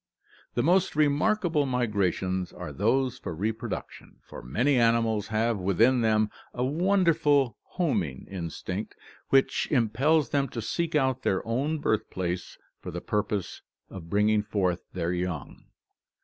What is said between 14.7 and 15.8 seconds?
their young.